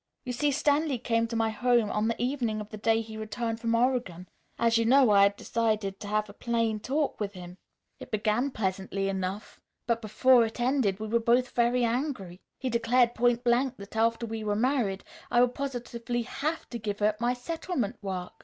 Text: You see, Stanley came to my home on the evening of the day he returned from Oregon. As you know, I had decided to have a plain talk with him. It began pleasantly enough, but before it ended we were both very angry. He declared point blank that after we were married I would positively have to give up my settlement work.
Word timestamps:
You 0.25 0.33
see, 0.33 0.49
Stanley 0.49 0.97
came 0.97 1.27
to 1.27 1.35
my 1.35 1.51
home 1.51 1.91
on 1.91 2.07
the 2.07 2.19
evening 2.19 2.59
of 2.59 2.69
the 2.69 2.77
day 2.77 3.01
he 3.01 3.17
returned 3.17 3.59
from 3.59 3.75
Oregon. 3.75 4.27
As 4.57 4.79
you 4.79 4.83
know, 4.83 5.11
I 5.11 5.21
had 5.21 5.35
decided 5.35 5.99
to 5.99 6.07
have 6.07 6.27
a 6.27 6.33
plain 6.33 6.79
talk 6.79 7.19
with 7.19 7.33
him. 7.33 7.59
It 7.99 8.09
began 8.09 8.49
pleasantly 8.49 9.09
enough, 9.09 9.61
but 9.85 10.01
before 10.01 10.43
it 10.43 10.59
ended 10.59 10.99
we 10.99 11.05
were 11.05 11.19
both 11.19 11.49
very 11.51 11.83
angry. 11.85 12.41
He 12.57 12.67
declared 12.71 13.13
point 13.13 13.43
blank 13.43 13.77
that 13.77 13.95
after 13.95 14.25
we 14.25 14.43
were 14.43 14.55
married 14.55 15.03
I 15.29 15.39
would 15.41 15.53
positively 15.53 16.23
have 16.23 16.67
to 16.71 16.79
give 16.79 17.03
up 17.03 17.21
my 17.21 17.35
settlement 17.35 17.97
work. 18.01 18.33